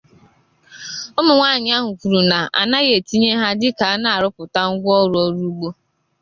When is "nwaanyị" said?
1.37-1.69